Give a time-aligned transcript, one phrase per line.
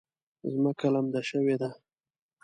[0.53, 1.69] ځمکه لمده شوې ده